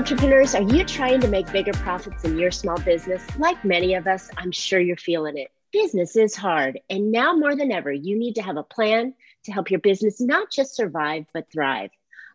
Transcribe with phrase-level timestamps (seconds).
[0.00, 3.22] entrepreneurs, are you trying to make bigger profits in your small business?
[3.38, 5.50] Like many of us, I'm sure you're feeling it.
[5.72, 9.12] Business is hard, and now more than ever, you need to have a plan
[9.44, 11.90] to help your business not just survive, but thrive.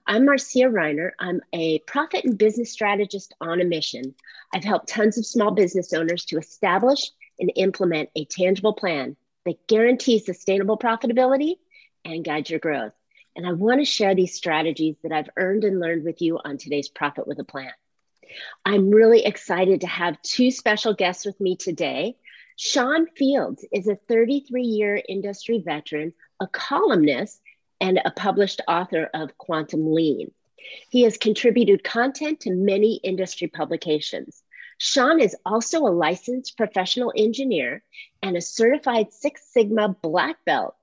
[0.05, 1.13] I'm Marcia Reiner.
[1.17, 4.13] I'm a profit and business strategist on a mission.
[4.53, 9.65] I've helped tons of small business owners to establish and implement a tangible plan that
[9.65, 11.55] guarantees sustainable profitability
[12.05, 12.93] and guides your growth.
[13.35, 16.57] And I want to share these strategies that I've earned and learned with you on
[16.57, 17.71] today's Profit with a Plan.
[18.63, 22.15] I'm really excited to have two special guests with me today.
[22.57, 27.41] Sean Fields is a 33 year industry veteran, a columnist,
[27.81, 30.31] and a published author of Quantum Lean.
[30.89, 34.41] He has contributed content to many industry publications.
[34.77, 37.83] Sean is also a licensed professional engineer
[38.23, 40.75] and a certified Six Sigma black belt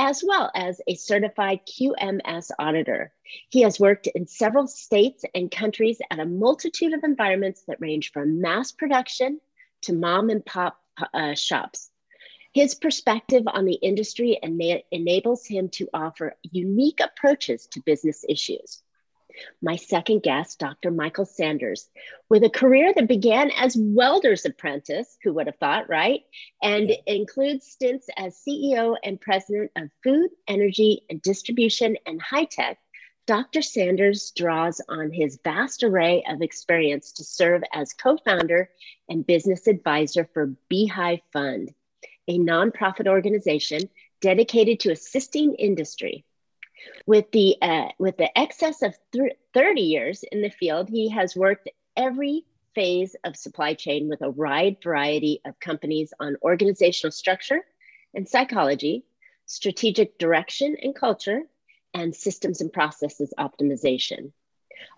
[0.00, 3.12] as well as a certified QMS auditor.
[3.50, 8.10] He has worked in several states and countries at a multitude of environments that range
[8.10, 9.42] from mass production
[9.82, 10.80] to mom and pop
[11.12, 11.90] uh, shops.
[12.54, 18.82] His perspective on the industry ena- enables him to offer unique approaches to business issues
[19.62, 20.90] my second guest, Dr.
[20.90, 21.88] Michael Sanders,
[22.28, 26.22] with a career that began as welder's apprentice, who would have thought, right?
[26.62, 32.78] And includes stints as CEO and president of Food, Energy, and Distribution and High Tech.
[33.26, 33.62] Dr.
[33.62, 38.70] Sanders draws on his vast array of experience to serve as co founder
[39.08, 41.72] and business advisor for Beehive Fund,
[42.26, 43.88] a nonprofit organization
[44.20, 46.24] dedicated to assisting industry
[47.06, 51.36] with the uh, with the excess of th- 30 years in the field, he has
[51.36, 57.62] worked every phase of supply chain with a wide variety of companies on organizational structure
[58.14, 59.04] and psychology,
[59.46, 61.42] strategic direction and culture,
[61.94, 64.32] and systems and processes optimization.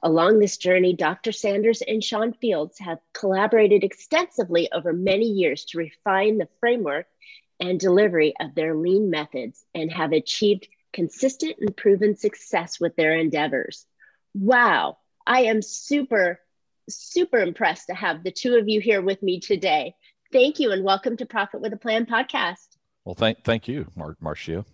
[0.02, 1.32] Along this journey, Dr.
[1.32, 7.06] Sanders and Sean Fields have collaborated extensively over many years to refine the framework
[7.58, 13.14] and delivery of their lean methods and have achieved consistent and proven success with their
[13.14, 13.86] endeavors.
[14.34, 16.40] Wow, I am super,
[16.88, 19.94] super impressed to have the two of you here with me today.
[20.32, 22.68] Thank you and welcome to Profit with a Plan podcast.
[23.04, 24.64] Well, thank, thank you, Mar- Marcia.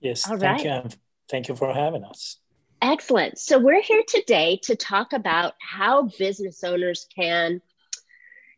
[0.00, 0.84] Yes, All thank right.
[0.84, 0.90] you.
[1.30, 2.38] Thank you for having us.
[2.80, 3.38] Excellent.
[3.38, 7.60] So, we're here today to talk about how business owners can,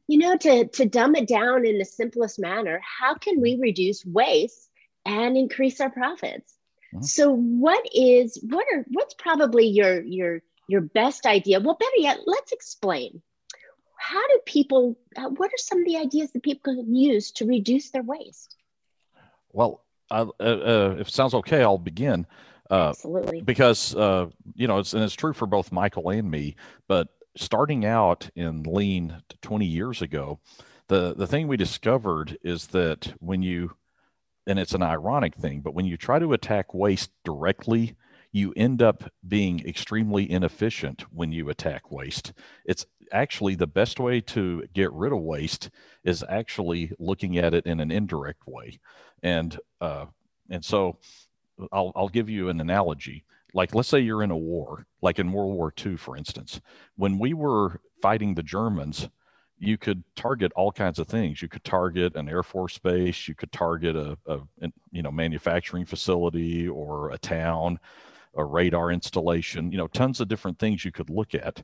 [0.06, 4.04] you know, to, to dumb it down in the simplest manner, how can we reduce
[4.04, 4.68] waste
[5.06, 6.52] and increase our profits?
[6.94, 7.02] Mm-hmm.
[7.04, 11.60] So what is what are what's probably your your your best idea?
[11.60, 13.22] Well, better yet, let's explain.
[13.96, 14.98] How do people?
[15.16, 18.56] Uh, what are some of the ideas that people can use to reduce their waste?
[19.52, 22.26] Well, uh, uh, if it sounds okay, I'll begin.
[22.70, 23.40] Uh, Absolutely.
[23.42, 26.56] Because uh, you know, it's and it's true for both Michael and me.
[26.88, 30.40] But starting out in lean 20 years ago,
[30.88, 33.72] the the thing we discovered is that when you
[34.46, 37.96] and it's an ironic thing, but when you try to attack waste directly,
[38.32, 42.32] you end up being extremely inefficient when you attack waste.
[42.64, 45.70] It's actually the best way to get rid of waste
[46.04, 48.78] is actually looking at it in an indirect way,
[49.22, 50.06] and uh,
[50.48, 50.98] and so
[51.72, 53.24] I'll I'll give you an analogy.
[53.52, 56.60] Like let's say you're in a war, like in World War II, for instance.
[56.96, 59.08] When we were fighting the Germans,
[59.60, 61.42] you could target all kinds of things.
[61.42, 63.28] You could target an air force base.
[63.28, 64.40] You could target a, a
[64.90, 67.78] you know manufacturing facility or a town,
[68.34, 69.70] a radar installation.
[69.70, 71.62] You know, tons of different things you could look at.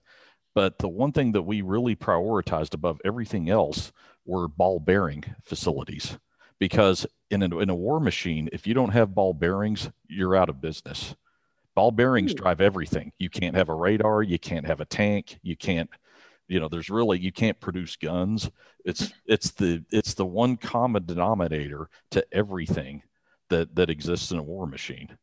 [0.55, 3.93] But the one thing that we really prioritized above everything else
[4.27, 6.19] were ball bearing facilities,
[6.59, 10.49] because in a, in a war machine, if you don't have ball bearings, you're out
[10.49, 11.15] of business.
[11.75, 12.39] Ball bearings hmm.
[12.39, 13.13] drive everything.
[13.19, 14.23] You can't have a radar.
[14.23, 15.39] You can't have a tank.
[15.43, 15.89] You can't
[16.49, 18.51] you know there's really you can't produce guns.
[18.84, 19.19] It's mm-hmm.
[19.27, 23.03] it's the it's the one common denominator to everything
[23.48, 25.16] that that exists in a war machine.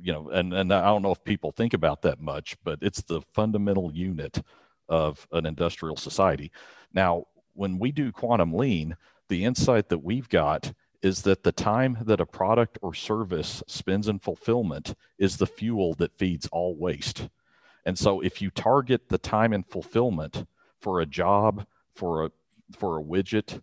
[0.00, 3.02] You know and and i don't know if people think about that much but it's
[3.02, 4.42] the fundamental unit
[4.88, 6.50] of an industrial society.
[6.92, 8.96] Now when we do quantum lean
[9.28, 10.72] the insight that we've got
[11.02, 15.94] is that the time that a product or service spends in fulfillment is the fuel
[15.94, 17.28] that feeds all waste.
[17.84, 20.46] And so if you target the time in fulfillment
[20.82, 21.64] for a job,
[21.94, 22.30] for a
[22.76, 23.62] for a widget,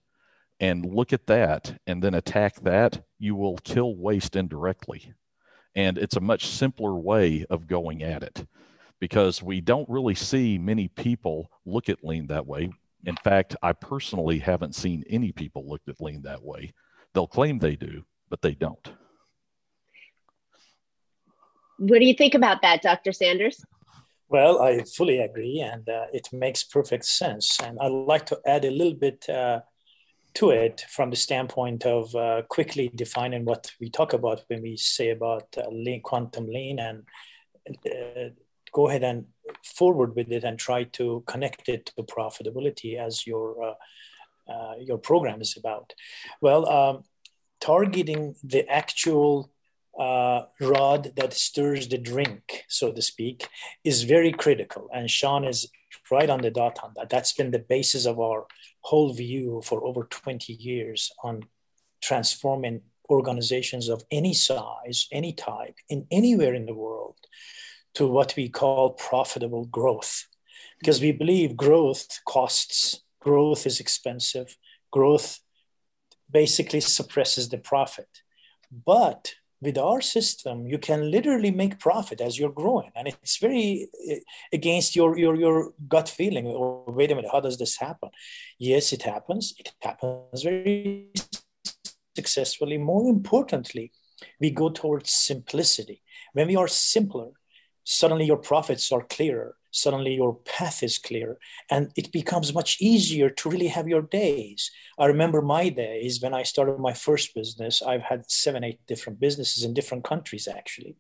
[0.60, 5.14] and look at that and then attack that, you will kill waste indirectly.
[5.76, 8.46] And it's a much simpler way of going at it
[9.00, 12.72] because we don't really see many people look at lean that way.
[13.06, 16.74] In fact, I personally haven't seen any people look at lean that way.
[17.14, 18.90] They'll claim they do, but they don't.
[21.78, 23.14] What do you think about that, Dr.
[23.14, 23.64] Sanders?
[24.30, 27.60] Well, I fully agree, and uh, it makes perfect sense.
[27.60, 29.62] And I'd like to add a little bit uh,
[30.36, 34.78] to it from the standpoint of uh, quickly defining what we talk about when we
[34.78, 37.04] say about uh, lean, quantum lean, and
[37.88, 38.30] uh,
[38.72, 39.26] go ahead and
[39.64, 43.76] forward with it and try to connect it to profitability as your
[44.48, 45.94] uh, your program is about.
[46.40, 47.04] Well, um,
[47.60, 49.52] targeting the actual
[50.00, 53.48] uh, rod that stirs the drink, so to speak,
[53.84, 54.90] is very critical.
[54.94, 55.70] And Sean is
[56.10, 57.10] right on the dot on that.
[57.10, 58.48] That's been the basis of our
[58.82, 61.44] whole view for over 20 years on
[62.02, 67.18] transforming organizations of any size, any type, in anywhere in the world
[67.96, 70.28] to what we call profitable growth.
[70.80, 74.56] Because we believe growth costs, growth is expensive,
[74.92, 75.40] growth
[76.32, 78.22] basically suppresses the profit.
[78.72, 82.92] But with our system, you can literally make profit as you're growing.
[82.96, 84.20] And it's very eh,
[84.54, 86.48] against your, your, your gut feeling.
[86.48, 88.10] Oh, wait a minute, how does this happen?
[88.58, 89.54] Yes, it happens.
[89.58, 91.10] It happens very
[92.16, 92.78] successfully.
[92.78, 93.92] More importantly,
[94.40, 96.02] we go towards simplicity.
[96.34, 97.32] When we are simpler,
[97.92, 101.38] suddenly your profits are clearer suddenly your path is clear
[101.70, 104.72] and it becomes much easier to really have your days.
[104.98, 107.82] I remember my days when i started my first business.
[107.82, 110.98] I've had seven eight different businesses in different countries actually.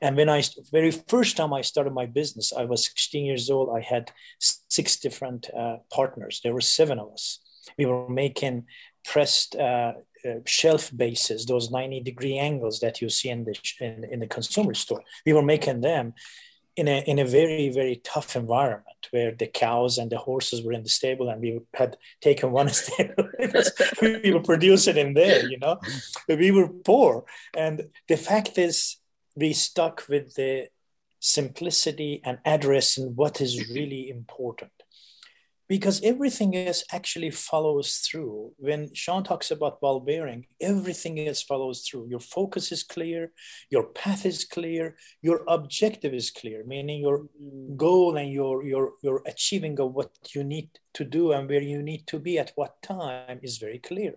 [0.00, 3.76] And when i very first time i started my business i was 16 years old.
[3.76, 6.40] I had six different uh, partners.
[6.42, 7.40] There were seven of us.
[7.78, 8.66] We were making
[9.04, 9.92] pressed uh,
[10.28, 14.26] uh, shelf bases, those 90 degree angles that you see in the, in, in the
[14.26, 15.02] consumer store.
[15.26, 16.14] We were making them
[16.76, 20.72] in a in a very very tough environment where the cows and the horses were
[20.72, 23.28] in the stable and we had taken one stable
[24.00, 25.78] we were producing in there you know.
[26.26, 27.24] But we were poor.
[27.54, 28.96] And the fact is
[29.36, 30.68] we stuck with the
[31.20, 34.72] simplicity and addressing what is really important
[35.72, 38.52] because everything else actually follows through.
[38.58, 42.08] When Sean talks about ball bearing, everything else follows through.
[42.10, 43.32] Your focus is clear,
[43.70, 47.24] your path is clear, your objective is clear, meaning your
[47.74, 51.80] goal and your your your achieving of what you need to do and where you
[51.82, 54.12] need to be at what time is very clear.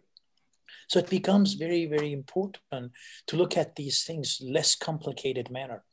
[0.90, 2.92] So it becomes very, very important
[3.28, 5.86] to look at these things less complicated manner.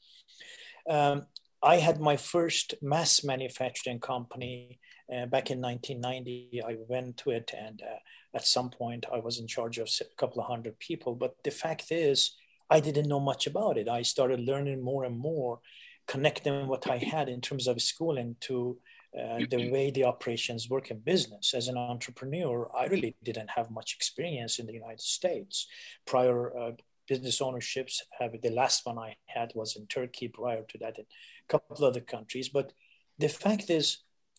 [0.90, 1.26] Um,
[1.62, 4.80] I had my first mass manufacturing company
[5.10, 7.98] uh, back in 1990, I went to it, and uh,
[8.34, 11.14] at some point, I was in charge of a couple of hundred people.
[11.14, 12.32] But the fact is,
[12.70, 13.88] I didn't know much about it.
[13.88, 15.60] I started learning more and more,
[16.06, 18.78] connecting what I had in terms of schooling to
[19.18, 21.52] uh, the way the operations work in business.
[21.52, 25.66] As an entrepreneur, I really didn't have much experience in the United States.
[26.06, 26.70] Prior uh,
[27.06, 30.28] business ownerships, have, the last one I had was in Turkey.
[30.28, 32.48] Prior to that, in a couple of other countries.
[32.48, 32.72] But
[33.18, 33.98] the fact is,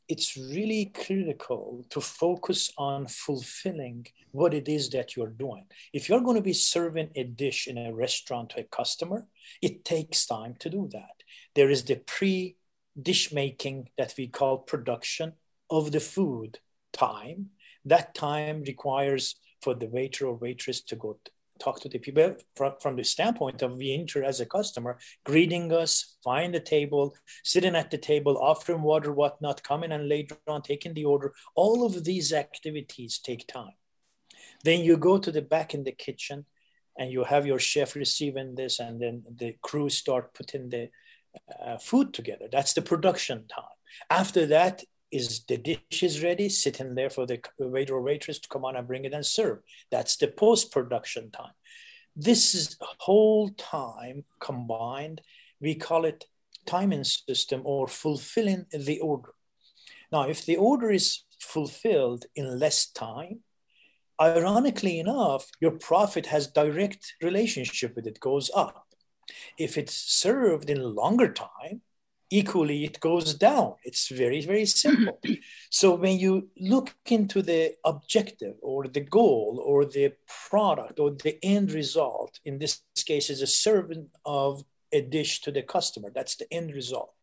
[0.10, 5.66] it's really critical to focus on fulfilling what it is that you're doing.
[5.94, 9.28] If you're going to be serving a dish in a restaurant to a customer,
[9.62, 11.24] it takes time to do that.
[11.56, 12.58] There is the pre
[13.02, 15.34] dish making that we call production
[15.70, 16.60] of the food
[16.92, 17.50] time.
[17.86, 21.18] That time requires for the waiter or waitress to go
[21.64, 25.72] talk to the people from, from the standpoint of we enter as a customer, greeting
[25.72, 30.62] us, find the table, sitting at the table, offering water, whatnot, coming and later on
[30.62, 31.34] taking the order.
[31.56, 33.78] All of these activities take time.
[34.64, 36.46] Then you go to the back in the kitchen
[36.98, 40.90] and you have your chef receiving this, and then the crew start putting the
[41.66, 42.46] uh, food together.
[42.52, 43.78] That's the production time.
[44.10, 48.50] After that, is the dish is ready, sitting there for the waiter or waitress to
[48.50, 49.60] come on and bring it and serve.
[49.92, 51.54] That's the post production time.
[52.16, 55.22] This is whole time combined.
[55.62, 56.26] We call it
[56.66, 59.34] timing system or fulfilling the order.
[60.12, 63.42] Now, if the order is fulfilled in less time,
[64.22, 68.88] ironically enough, your profit has direct relationship with it, goes up.
[69.58, 71.82] If it's served in longer time,
[72.34, 73.76] equally it goes down.
[73.84, 75.20] It's very, very simple.
[75.70, 80.14] so when you look into the objective or the goal or the
[80.50, 85.52] product or the end result, in this case, is a serving of a dish to
[85.52, 86.10] the customer.
[86.10, 87.14] That's the end result.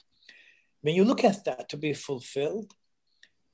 [0.83, 2.73] When you look at that to be fulfilled,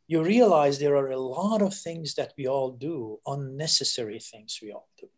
[0.06, 4.72] you realize there are a lot of things that we all do, unnecessary things we
[4.72, 5.08] all do.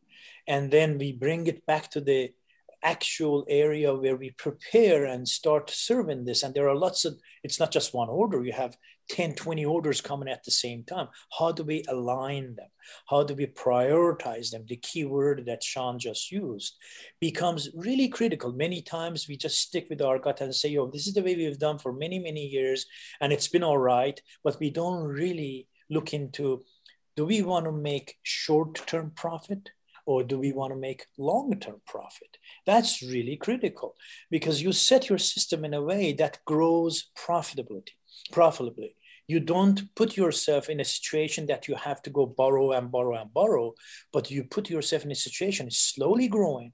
[0.47, 2.33] And then we bring it back to the
[2.82, 6.42] actual area where we prepare and start serving this.
[6.42, 8.44] And there are lots of, it's not just one order.
[8.44, 8.76] You have
[9.11, 11.08] 10, 20 orders coming at the same time.
[11.38, 12.68] How do we align them?
[13.08, 14.64] How do we prioritize them?
[14.66, 16.76] The key word that Sean just used
[17.20, 18.52] becomes really critical.
[18.52, 21.37] Many times we just stick with our gut and say, oh, this is the way
[21.37, 22.87] we've done for many, many years,
[23.20, 26.64] and it's been all right, but we don't really look into
[27.16, 29.70] do we want to make short term profit
[30.09, 32.38] or do we want to make long term profit?
[32.65, 33.95] That's really critical
[34.31, 37.93] because you set your system in a way that grows profitability,
[38.33, 38.97] profitably.
[39.27, 43.21] You don't put yourself in a situation that you have to go borrow and borrow
[43.21, 43.75] and borrow,
[44.11, 46.73] but you put yourself in a situation slowly growing,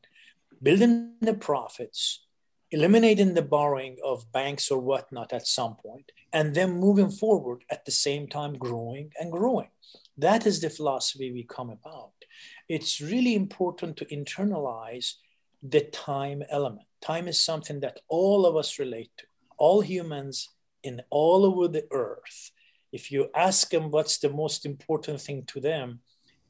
[0.62, 2.24] building the profits,
[2.70, 7.84] eliminating the borrowing of banks or whatnot at some point, and then moving forward at
[7.84, 9.70] the same time growing and growing.
[10.16, 12.13] That is the philosophy we come about.
[12.68, 15.14] It's really important to internalize
[15.62, 16.86] the time element.
[17.00, 19.24] Time is something that all of us relate to,
[19.56, 20.50] all humans
[20.82, 22.50] in all over the earth.
[22.92, 26.00] If you ask them what's the most important thing to them,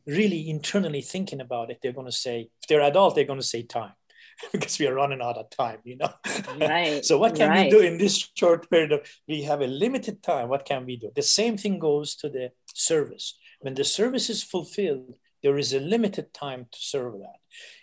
[0.07, 3.47] really internally thinking about it, they're going to say, if they're adult, they're going to
[3.47, 3.95] say time.
[4.53, 6.13] because we are running out of time, you know.
[6.59, 7.05] Right.
[7.05, 7.65] so what can right.
[7.65, 10.49] we do in this short period of we have a limited time?
[10.49, 11.11] What can we do?
[11.15, 13.39] The same thing goes to the service.
[13.61, 17.39] When the service is fulfilled, there is a limited time to serve that.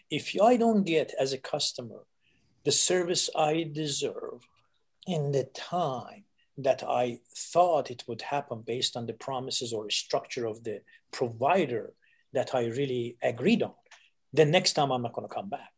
[0.10, 2.02] If I don't get as a customer
[2.64, 4.42] the service I deserve
[5.08, 6.26] in the time
[6.58, 11.94] that I thought it would happen based on the promises or structure of the provider
[12.34, 13.74] that I really agreed on,
[14.34, 15.74] then next time I'm not going to come back.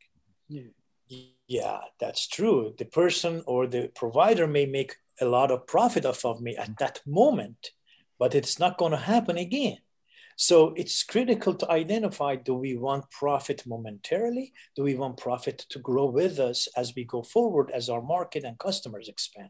[1.47, 2.73] Yeah, that's true.
[2.77, 6.77] The person or the provider may make a lot of profit off of me at
[6.79, 7.71] that moment,
[8.19, 9.77] but it's not going to happen again.
[10.35, 14.53] So it's critical to identify do we want profit momentarily?
[14.75, 18.43] Do we want profit to grow with us as we go forward, as our market
[18.43, 19.49] and customers expand?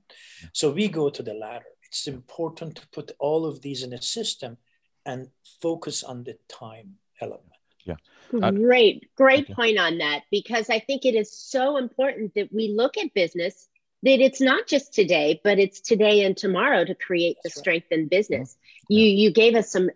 [0.54, 1.66] So we go to the latter.
[1.84, 4.58] It's important to put all of these in a system
[5.06, 5.30] and
[5.62, 7.50] focus on the time element.
[7.86, 7.96] Yeah.
[8.42, 9.54] Uh, great, great okay.
[9.54, 13.68] point on that because I think it is so important that we look at business
[14.04, 17.64] that it's not just today, but it's today and tomorrow to create That's the right.
[17.64, 18.58] strength in business.
[18.90, 19.00] Yeah.
[19.00, 19.90] You you gave us some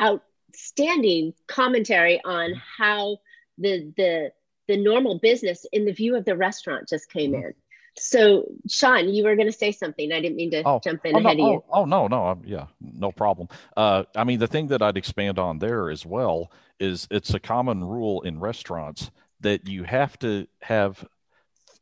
[0.00, 2.82] outstanding commentary on mm-hmm.
[2.82, 3.18] how
[3.58, 4.32] the the
[4.66, 7.46] the normal business in the view of the restaurant just came mm-hmm.
[7.46, 7.54] in.
[7.96, 10.10] So, Sean, you were going to say something.
[10.10, 11.64] I didn't mean to oh, jump in oh, ahead no, of you.
[11.70, 13.48] Oh, oh no, no, yeah, no problem.
[13.76, 17.40] Uh, I mean, the thing that I'd expand on there as well is it's a
[17.40, 19.10] common rule in restaurants
[19.40, 21.06] that you have to have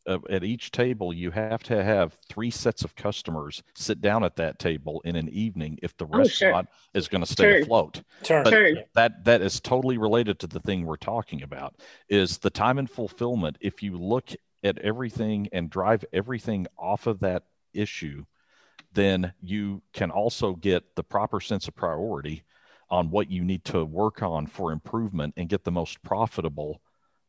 [0.07, 4.37] uh, at each table, you have to have three sets of customers sit down at
[4.37, 7.01] that table in an evening if the restaurant oh, sure.
[7.01, 7.63] is going to stay Turn.
[7.63, 8.03] afloat.
[8.23, 8.45] Turn.
[8.45, 8.79] Turn.
[8.95, 11.77] That that is totally related to the thing we're talking about.
[12.09, 13.59] Is the time and fulfillment?
[13.61, 14.31] If you look
[14.65, 18.25] at everything and drive everything off of that issue,
[18.93, 22.45] then you can also get the proper sense of priority
[22.91, 26.81] on what you need to work on for improvement and get the most profitable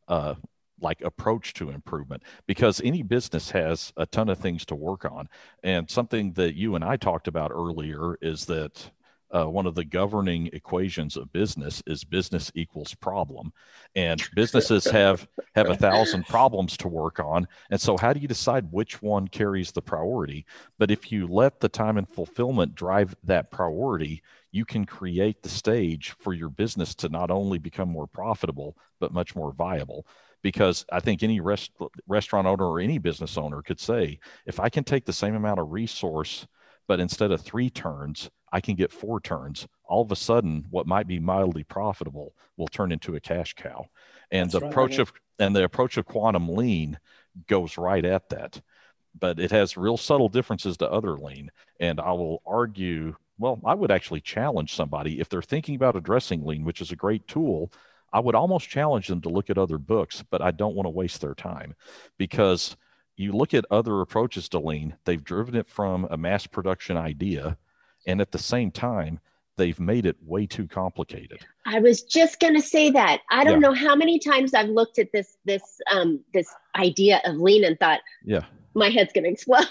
[0.08, 0.34] uh,
[0.80, 5.28] like approach to improvement because any business has a ton of things to work on.
[5.62, 8.90] And something that you and i talked about earlier is that
[9.34, 13.52] uh, one of the governing equations of business is business equals problem.
[13.96, 15.26] And businesses have
[15.56, 17.48] have a thousand problems to work on.
[17.70, 20.46] And so how do you decide which one carries the priority?
[20.78, 24.22] But if you let the time and fulfillment drive that priority
[24.54, 29.12] you can create the stage for your business to not only become more profitable but
[29.12, 30.06] much more viable
[30.44, 31.72] because I think any rest,
[32.06, 35.58] restaurant owner or any business owner could say, if I can take the same amount
[35.58, 36.46] of resource,
[36.86, 39.66] but instead of three turns, I can get four turns.
[39.86, 43.86] All of a sudden, what might be mildly profitable will turn into a cash cow.
[44.30, 46.98] And That's the right, approach of and the approach of quantum lean
[47.48, 48.60] goes right at that.
[49.18, 51.50] But it has real subtle differences to other lean.
[51.80, 56.44] And I will argue, well, I would actually challenge somebody if they're thinking about addressing
[56.44, 57.72] lean, which is a great tool
[58.14, 60.90] I would almost challenge them to look at other books, but I don't want to
[60.90, 61.74] waste their time
[62.16, 62.76] because
[63.16, 67.58] you look at other approaches to lean, they've driven it from a mass production idea,
[68.06, 69.18] and at the same time,
[69.56, 71.44] they've made it way too complicated.
[71.66, 73.22] I was just going to say that.
[73.30, 73.68] I don't yeah.
[73.68, 77.78] know how many times I've looked at this this um this idea of lean and
[77.78, 78.44] thought, yeah,
[78.74, 79.66] my head's going to explode.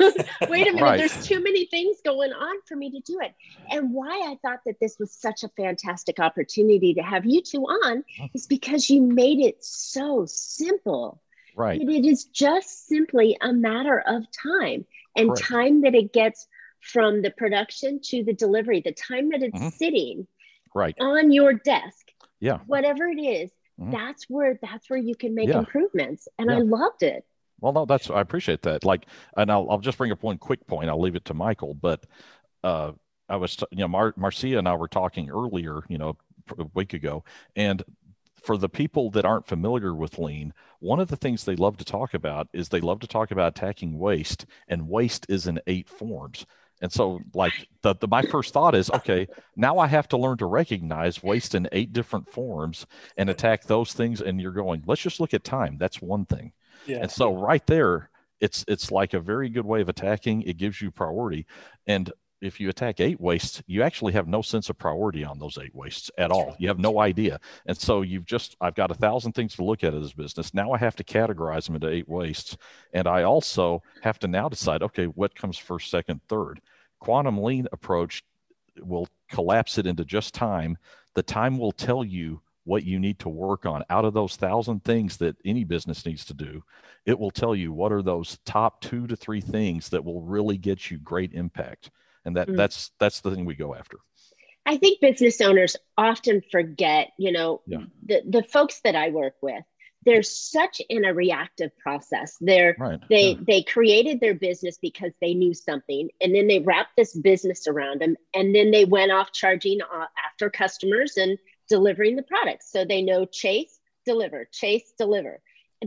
[0.50, 0.98] Wait a minute, right.
[0.98, 3.33] there's too many things going on for me to do it.
[3.69, 7.63] And why I thought that this was such a fantastic opportunity to have you two
[7.63, 11.22] on is because you made it so simple.
[11.55, 11.79] Right.
[11.79, 15.43] it is just simply a matter of time and Correct.
[15.43, 16.48] time that it gets
[16.79, 19.69] from the production to the delivery, the time that it's mm-hmm.
[19.69, 20.27] sitting
[20.74, 22.12] right on your desk.
[22.39, 22.60] Yeah.
[22.65, 23.91] Whatever it is, mm-hmm.
[23.91, 25.60] that's where that's where you can make yeah.
[25.60, 26.27] improvements.
[26.38, 26.57] And yeah.
[26.57, 27.25] I loved it.
[27.63, 28.84] Well, no, that's I appreciate that.
[28.84, 30.89] Like, and I'll I'll just bring up one quick point.
[30.89, 32.05] I'll leave it to Michael, but
[32.63, 32.91] uh,
[33.29, 36.17] I was, you know, Mar- Marcia and I were talking earlier, you know,
[36.60, 37.24] a week ago,
[37.55, 37.82] and
[38.41, 41.86] for the people that aren't familiar with lean, one of the things they love to
[41.86, 45.88] talk about is they love to talk about attacking waste, and waste is in eight
[45.89, 46.46] forms.
[46.82, 50.38] And so, like the, the my first thought is, okay, now I have to learn
[50.39, 54.20] to recognize waste in eight different forms and attack those things.
[54.22, 55.77] And you're going, let's just look at time.
[55.79, 56.51] That's one thing.
[56.85, 56.99] Yeah.
[57.01, 58.09] And so, right there,
[58.39, 60.43] it's it's like a very good way of attacking.
[60.43, 61.45] It gives you priority,
[61.87, 62.11] and
[62.43, 65.73] if you attack eight wastes, you actually have no sense of priority on those eight
[65.73, 66.55] wastes at all.
[66.59, 67.39] You have no idea.
[67.65, 70.53] And so you've just, I've got a thousand things to look at as business.
[70.53, 72.57] Now I have to categorize them into eight wastes.
[72.91, 76.59] And I also have to now decide, okay, what comes first, second, third?
[76.99, 78.23] Quantum lean approach
[78.77, 80.77] will collapse it into just time.
[81.15, 84.84] The time will tell you what you need to work on out of those thousand
[84.84, 86.63] things that any business needs to do
[87.05, 90.58] it will tell you what are those top two to three things that will really
[90.58, 91.91] get you great impact
[92.25, 92.55] and that mm.
[92.55, 93.98] that's that's the thing we go after
[94.65, 97.79] i think business owners often forget you know yeah.
[98.05, 99.63] the the folks that i work with
[100.05, 103.00] they're such in a reactive process they're right.
[103.10, 103.39] they yeah.
[103.48, 108.01] they created their business because they knew something and then they wrapped this business around
[108.01, 111.38] them and then they went off charging uh, after customers and
[111.70, 115.41] delivering the products so they know chase deliver chase deliver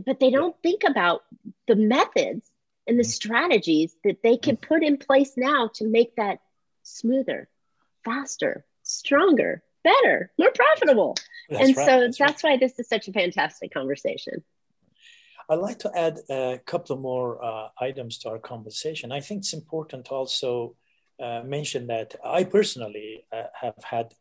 [0.05, 1.23] but they don't think about
[1.67, 2.49] the methods
[2.87, 3.09] and the mm-hmm.
[3.09, 6.39] strategies that they can put in place now to make that
[6.83, 7.49] smoother,
[8.05, 11.15] faster, stronger, better, more profitable.
[11.49, 11.85] That's and right.
[11.85, 12.51] so that's, that's right.
[12.51, 14.43] why this is such a fantastic conversation.
[15.49, 19.11] I'd like to add a couple of more uh, items to our conversation.
[19.11, 20.75] I think it's important to also
[21.21, 24.13] uh, mention that I personally uh, have had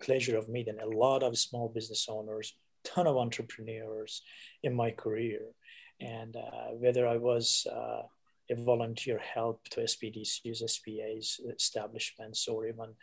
[0.00, 2.54] pleasure of meeting a lot of small business owners,
[2.84, 4.22] ton of entrepreneurs
[4.62, 5.40] in my career
[6.00, 8.02] and uh, whether I was uh,
[8.50, 12.94] a volunteer help to SBDCs, SBAs, establishments, or even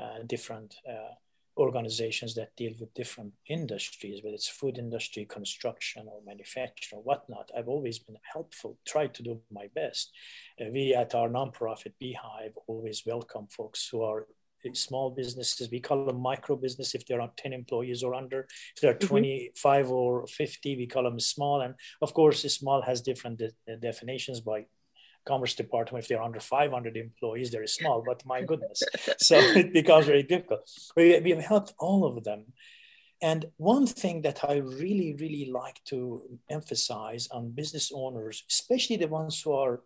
[0.00, 1.14] uh, different uh,
[1.58, 7.50] organizations that deal with different industries, whether it's food industry, construction, or manufacturing, or whatnot.
[7.56, 10.12] I've always been helpful, tried to do my best.
[10.60, 14.26] Uh, we at our nonprofit Beehive always welcome folks who are
[14.74, 15.70] small businesses.
[15.70, 18.46] We call them micro business if there are 10 employees or under.
[18.74, 19.08] If there are mm-hmm.
[19.08, 21.60] 25 or 50, we call them small.
[21.60, 24.66] And of course, small has different de- definitions by
[25.24, 26.04] Commerce Department.
[26.04, 28.82] If they're under 500 employees, they're small, but my goodness.
[29.18, 30.68] so it becomes very difficult.
[30.96, 32.46] We, we have helped all of them.
[33.20, 39.06] And one thing that I really, really like to emphasize on business owners, especially the
[39.06, 39.82] ones who are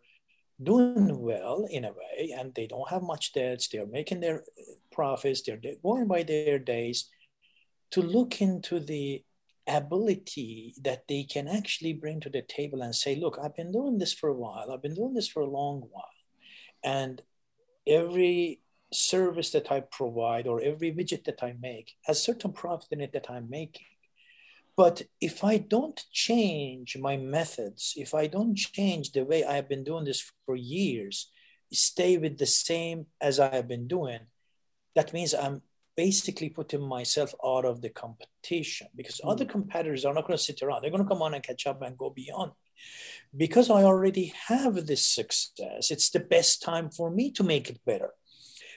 [0.63, 4.73] doing well in a way and they don't have much debts they're making their uh,
[4.91, 7.11] profits they're going by their days
[7.91, 9.23] to look into the
[9.69, 13.99] ability that they can actually bring to the table and say look i've been doing
[13.99, 16.05] this for a while i've been doing this for a long while
[16.85, 17.21] and
[17.87, 18.61] every
[18.93, 23.13] service that i provide or every widget that i make has certain profit in it
[23.13, 23.85] that i'm making
[24.77, 29.69] but if I don't change my methods, if I don't change the way I have
[29.69, 31.31] been doing this for years,
[31.73, 34.21] stay with the same as I have been doing,
[34.95, 35.63] that means I'm
[35.97, 39.31] basically putting myself out of the competition because mm.
[39.31, 40.83] other competitors are not going to sit around.
[40.83, 42.53] They're going to come on and catch up and go beyond.
[43.35, 47.81] Because I already have this success, it's the best time for me to make it
[47.87, 48.11] better.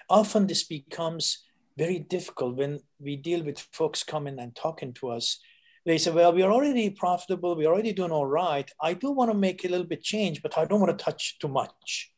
[0.09, 1.43] Often this becomes
[1.77, 5.39] very difficult when we deal with folks coming and talking to us
[5.85, 7.55] they say, well, we're already profitable.
[7.55, 8.69] We're already doing all right.
[8.81, 11.39] I do want to make a little bit change, but I don't want to touch
[11.39, 12.11] too much.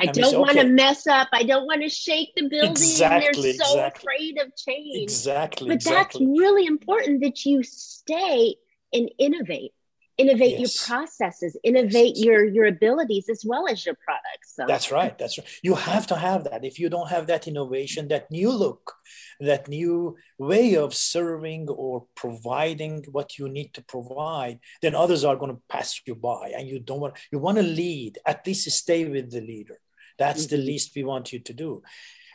[0.00, 0.62] I and don't say, want okay.
[0.62, 1.28] to mess up.
[1.32, 2.70] I don't want to shake the building.
[2.70, 4.00] Exactly, They're so exactly.
[4.00, 5.02] afraid of change.
[5.02, 5.68] Exactly.
[5.68, 6.26] But exactly.
[6.26, 8.56] that's really important that you stay
[8.92, 9.72] and innovate
[10.18, 10.60] innovate yes.
[10.60, 12.24] your processes innovate yes.
[12.24, 14.64] your your abilities as well as your products so.
[14.66, 18.08] that's right that's right you have to have that if you don't have that innovation
[18.08, 18.94] that new look
[19.40, 25.36] that new way of serving or providing what you need to provide then others are
[25.36, 28.70] going to pass you by and you don't want you want to lead at least
[28.70, 29.78] stay with the leader
[30.18, 30.56] that's mm-hmm.
[30.56, 31.82] the least we want you to do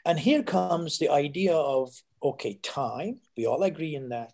[0.03, 4.33] and here comes the idea of okay time we all agree in that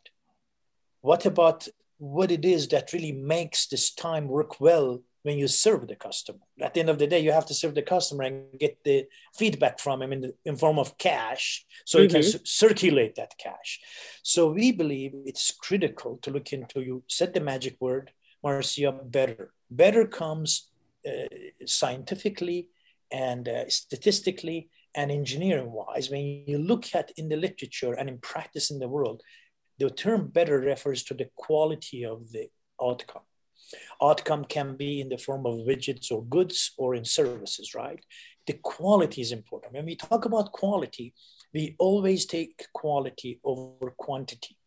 [1.01, 1.67] what about
[2.03, 6.39] what it is that really makes this time work well when you serve the customer.
[6.61, 9.07] At the end of the day, you have to serve the customer and get the
[9.33, 12.03] feedback from him in, the, in form of cash so mm-hmm.
[12.03, 13.79] you can c- circulate that cash.
[14.21, 18.11] So we believe it's critical to look into, you said the magic word,
[18.43, 19.53] Marcia, better.
[19.71, 20.67] Better comes
[21.07, 21.27] uh,
[21.65, 22.67] scientifically
[23.09, 26.09] and uh, statistically and engineering wise.
[26.09, 29.23] When you look at in the literature and in practice in the world,
[29.79, 32.47] the term better refers to the quality of the
[32.81, 33.23] outcome.
[34.01, 37.99] Outcome can be in the form of widgets or goods or in services, right?
[38.45, 39.73] the quality is important.
[39.73, 41.13] When we talk about quality,
[41.53, 44.57] we always take quality over quantity.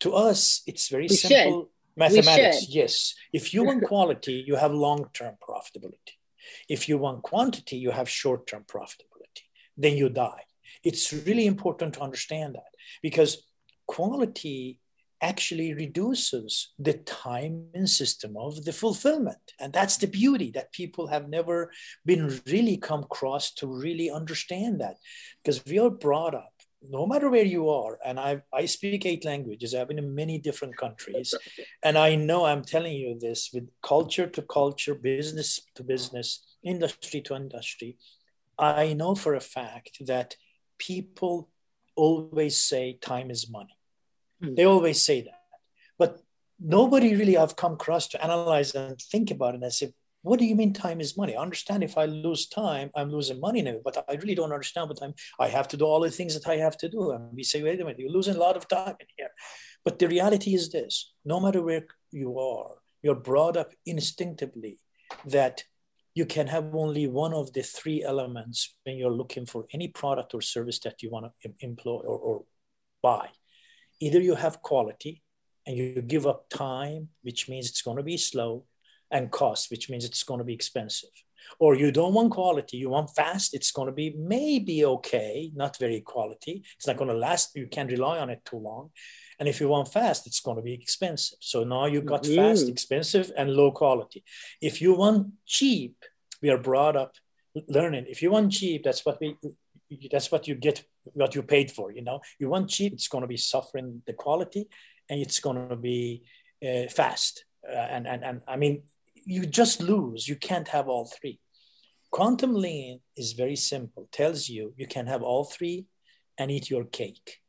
[0.00, 1.68] To us, it's very we simple should.
[1.96, 2.66] mathematics.
[2.68, 3.14] Yes.
[3.32, 6.16] If you want quality, you have long term profitability.
[6.68, 9.44] If you want quantity, you have short term profitability.
[9.76, 10.44] Then you die.
[10.84, 12.72] It's really important to understand that
[13.02, 13.42] because
[13.86, 14.78] quality
[15.22, 19.52] actually reduces the time and system of the fulfillment.
[19.60, 21.70] And that's the beauty that people have never
[22.04, 24.96] been really come across to really understand that.
[25.42, 29.24] Because we are brought up, no matter where you are, and I, I speak eight
[29.24, 31.32] languages, I've been in many different countries.
[31.84, 37.20] And I know I'm telling you this with culture to culture, business to business, industry
[37.22, 37.96] to industry.
[38.58, 40.36] I know for a fact that
[40.78, 41.51] people
[41.96, 43.76] always say time is money
[44.42, 44.54] Hmm.
[44.54, 45.40] They always say that.
[45.98, 46.20] But
[46.60, 50.44] nobody really I've come across to analyze and think about it and say, what do
[50.44, 51.34] you mean time is money?
[51.36, 54.88] I understand if I lose time, I'm losing money now, but I really don't understand
[54.88, 57.10] what time I have to do all the things that I have to do.
[57.10, 59.30] And we say, wait a minute, you're losing a lot of time in here.
[59.84, 64.78] But the reality is this no matter where you are, you're brought up instinctively
[65.26, 65.64] that
[66.14, 70.34] you can have only one of the three elements when you're looking for any product
[70.34, 72.44] or service that you want to employ or, or
[73.02, 73.28] buy
[74.02, 75.22] either you have quality
[75.64, 78.64] and you give up time, which means it's going to be slow,
[79.12, 81.10] and cost, which means it's going to be expensive.
[81.60, 85.78] Or you don't want quality, you want fast, it's going to be maybe okay, not
[85.78, 86.64] very quality.
[86.76, 88.90] It's not going to last, you can't rely on it too long.
[89.42, 91.36] And if you want fast, it's going to be expensive.
[91.40, 92.36] So now you got mm-hmm.
[92.36, 94.22] fast, expensive, and low quality.
[94.60, 95.96] If you want cheap,
[96.40, 97.16] we are brought up
[97.66, 98.06] learning.
[98.08, 99.36] If you want cheap, that's what we
[100.12, 103.22] that's what you get what you paid for you know you want cheap it's going
[103.22, 104.68] to be suffering the quality
[105.10, 106.22] and it's going to be
[106.64, 108.82] uh, fast uh, and, and and i mean
[109.26, 111.38] you just lose you can't have all three
[112.10, 115.84] quantum lean is very simple tells you you can have all three
[116.38, 117.41] and eat your cake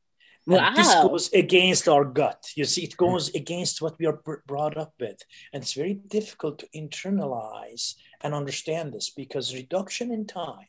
[0.45, 0.73] wow.
[0.75, 4.93] this goes against our gut you see it goes against what we are brought up
[4.99, 5.19] with
[5.51, 10.67] and it's very difficult to internalize and understand this because reduction in time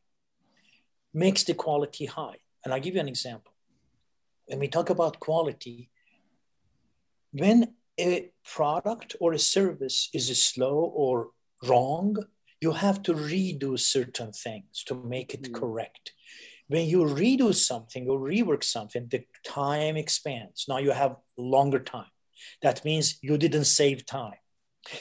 [1.15, 2.39] makes the quality high.
[2.65, 3.53] And I'll give you an example.
[4.47, 5.91] When we talk about quality,
[7.33, 11.31] when a product or a service is slow or
[11.67, 12.17] wrong,
[12.61, 15.55] you have to redo certain things to make it mm.
[15.55, 16.13] correct.
[16.69, 20.67] When you redo something or rework something, the time expands.
[20.69, 22.11] Now you have longer time.
[22.63, 24.39] That means you didn't save time.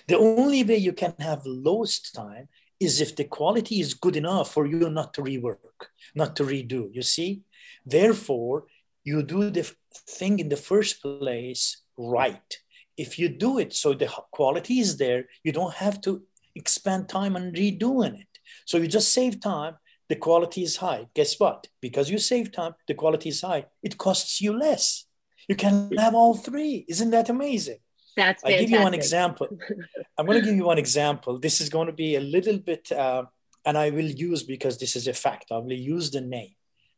[0.07, 2.47] The only way you can have lost time
[2.79, 6.89] is if the quality is good enough for you not to rework, not to redo.
[6.93, 7.43] You see?
[7.85, 8.65] Therefore,
[9.03, 9.69] you do the
[10.09, 12.57] thing in the first place right.
[12.97, 16.23] If you do it so the quality is there, you don't have to
[16.55, 18.27] expend time on redoing it.
[18.65, 19.75] So you just save time,
[20.13, 21.07] the quality is high.
[21.15, 21.65] Guess what?
[21.81, 25.05] Because you save time, the quality is high, it costs you less.
[25.49, 26.85] You can have all three.
[26.87, 27.79] Isn't that amazing?
[28.15, 28.53] That's fantastic.
[28.53, 29.47] I'll give you one example.
[30.17, 31.39] I'm going to give you one example.
[31.39, 33.23] This is going to be a little bit, uh,
[33.65, 35.47] and I will use because this is a fact.
[35.51, 36.53] I will use the name.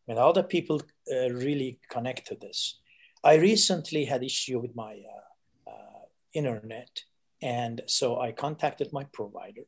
[0.09, 2.79] And other people uh, really connect to this.
[3.23, 6.93] I recently had issue with my uh, uh internet,
[7.41, 9.65] and so I contacted my provider.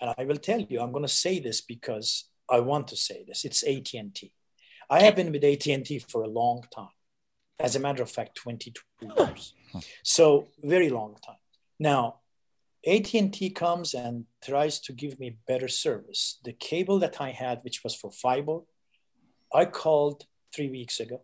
[0.00, 2.08] And I will tell you, I'm going to say this because
[2.48, 3.44] I want to say this.
[3.44, 4.32] It's AT&T.
[4.88, 6.88] I have been with AT&T for a long time.
[7.58, 9.54] As a matter of fact, 22 years.
[10.02, 11.36] So very long time.
[11.78, 12.20] Now,
[12.86, 16.38] AT&T comes and tries to give me better service.
[16.44, 18.60] The cable that I had, which was for fiber,
[19.52, 21.22] I called three weeks ago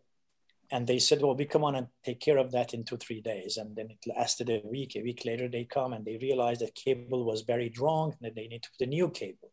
[0.73, 3.21] and they said, well, we come on and take care of that in two, three
[3.21, 3.59] days.
[3.59, 4.97] And then it lasted a week.
[4.97, 8.35] A week later, they come and they realized that cable was buried wrong and that
[8.35, 9.52] they need to put a new cable.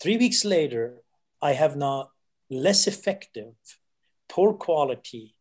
[0.00, 0.96] Three weeks later,
[1.42, 2.10] I have now
[2.48, 3.52] less effective,
[4.28, 5.34] poor quality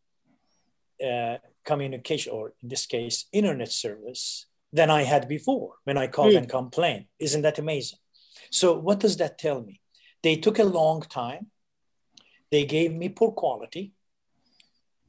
[1.03, 6.33] uh, communication, or in this case, internet service than I had before when I called
[6.33, 6.39] mm.
[6.39, 7.05] and complained.
[7.19, 7.99] Isn't that amazing?
[8.51, 9.79] So, what does that tell me?
[10.23, 11.47] They took a long time.
[12.51, 13.93] They gave me poor quality,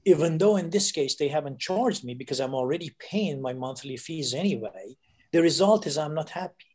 [0.05, 3.97] even though in this case they haven't charged me because I'm already paying my monthly
[3.97, 4.97] fees anyway.
[5.33, 6.70] The result is I'm not happy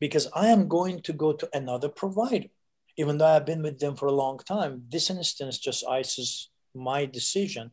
[0.00, 2.48] because I am going to go to another provider,
[2.96, 4.84] even though I've been with them for a long time.
[4.88, 7.70] This instance just ices my decision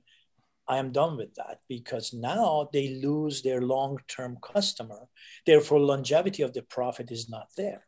[0.68, 5.08] I am done with that because now they lose their long term customer.
[5.46, 7.86] Therefore, longevity of the profit is not there.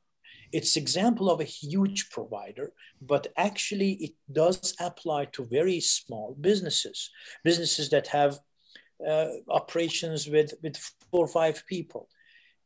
[0.51, 2.71] It's example of a huge provider,
[3.01, 7.11] but actually it does apply to very small businesses,
[7.43, 8.39] businesses that have
[9.07, 10.77] uh, operations with, with
[11.11, 12.09] four or five people.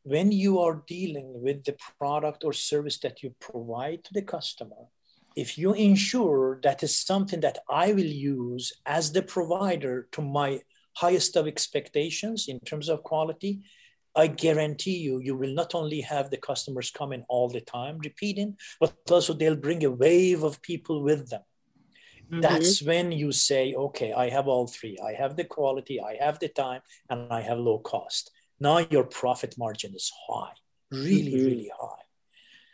[0.04, 4.88] When you are dealing with the product or service that you provide to the customer,
[5.34, 10.60] if you ensure that is something that I will use as the provider to my
[10.94, 13.62] highest of expectations in terms of quality,
[14.14, 18.56] I guarantee you, you will not only have the customers coming all the time repeating,
[18.78, 21.42] but also they'll bring a wave of people with them.
[22.30, 22.40] Mm-hmm.
[22.40, 24.96] That's when you say, okay, I have all three.
[25.04, 28.30] I have the quality, I have the time, and I have low cost.
[28.64, 30.54] Now your profit margin is high,
[30.90, 31.44] really, mm-hmm.
[31.44, 32.02] really high.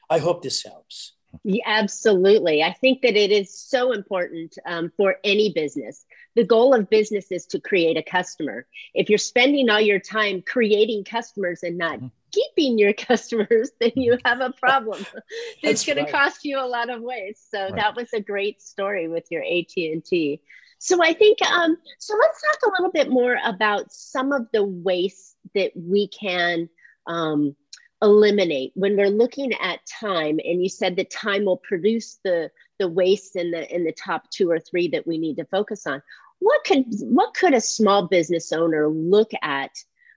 [0.08, 1.14] I hope this helps.
[1.42, 2.62] Yeah, absolutely.
[2.62, 6.04] I think that it is so important um, for any business.
[6.36, 8.66] The goal of business is to create a customer.
[8.94, 12.06] If you're spending all your time creating customers and not mm-hmm.
[12.30, 15.04] keeping your customers, then you have a problem.
[15.64, 16.06] That's going right.
[16.06, 17.44] to cost you a lot of ways.
[17.50, 17.74] So right.
[17.74, 20.40] that was a great story with your AT and T.
[20.82, 22.16] So I think um, so.
[22.16, 26.70] Let's talk a little bit more about some of the waste that we can
[27.06, 27.54] um,
[28.02, 32.88] eliminate when we're looking at time and you said that time will produce the the
[32.88, 36.02] waste in the in the top two or three that we need to focus on
[36.38, 39.70] what could what could a small business owner look at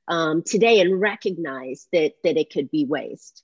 [0.08, 3.44] um, today and recognize that that it could be waste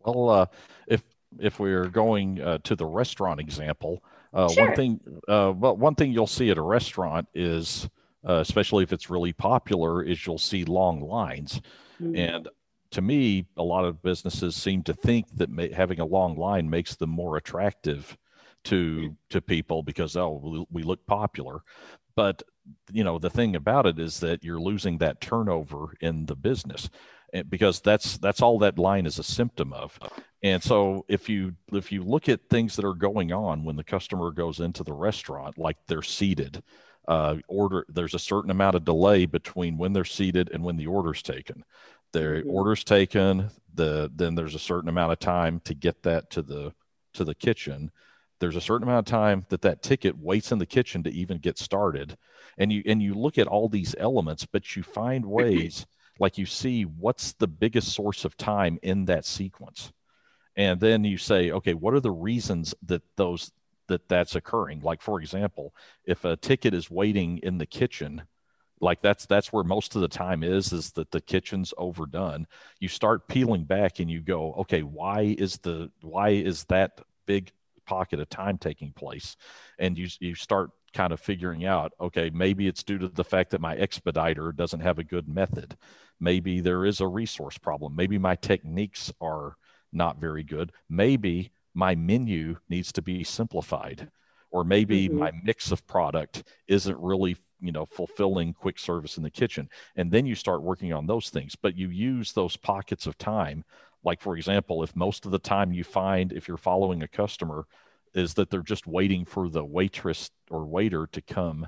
[0.00, 0.46] well uh,
[0.86, 1.02] if
[1.38, 4.66] if we're going uh, to the restaurant example uh, sure.
[4.66, 7.88] one thing uh, well one thing you'll see at a restaurant is
[8.28, 11.60] uh, especially if it's really popular is you'll see long lines
[12.00, 12.16] mm-hmm.
[12.16, 12.48] and
[12.92, 16.68] to me, a lot of businesses seem to think that may, having a long line
[16.68, 18.16] makes them more attractive
[18.64, 21.62] to to people because oh we look popular
[22.14, 22.44] but
[22.92, 26.88] you know the thing about it is that you're losing that turnover in the business
[27.48, 29.98] because that's that's all that line is a symptom of
[30.42, 33.84] and so if you if you look at things that are going on when the
[33.84, 36.62] customer goes into the restaurant like they're seated
[37.08, 40.86] uh, order there's a certain amount of delay between when they're seated and when the
[40.86, 41.64] order's taken.
[42.12, 42.50] Their mm-hmm.
[42.50, 46.72] orders taken the then there's a certain amount of time to get that to the
[47.14, 47.90] to the kitchen.
[48.38, 51.38] There's a certain amount of time that that ticket waits in the kitchen to even
[51.38, 52.16] get started.
[52.58, 55.86] And you and you look at all these elements but you find ways
[56.20, 59.90] like you see what's the biggest source of time in that sequence
[60.56, 63.52] and then you say okay what are the reasons that those
[63.88, 64.80] that that's occurring?
[64.80, 68.22] Like for example if a ticket is waiting in the kitchen
[68.82, 72.46] like that's that's where most of the time is is that the kitchen's overdone.
[72.80, 77.52] You start peeling back and you go okay why is the why is that big
[77.86, 79.36] pocket of time taking place?
[79.78, 83.50] And you you start kind of figuring out okay maybe it's due to the fact
[83.52, 85.76] that my expediter doesn't have a good method.
[86.20, 87.94] Maybe there is a resource problem.
[87.96, 89.56] Maybe my techniques are
[89.92, 90.72] not very good.
[90.88, 94.10] Maybe my menu needs to be simplified
[94.52, 95.18] or maybe mm-hmm.
[95.18, 99.68] my mix of product isn't really you know fulfilling quick service in the kitchen.
[99.96, 101.56] And then you start working on those things.
[101.56, 103.64] But you use those pockets of time.
[104.04, 107.66] Like for example if most of the time you find if you're following a customer
[108.14, 111.66] is that they're just waiting for the waitress or waiter to come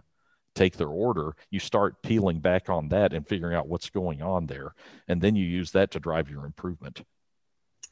[0.54, 4.46] take their order you start peeling back on that and figuring out what's going on
[4.46, 4.74] there.
[5.08, 7.02] And then you use that to drive your improvement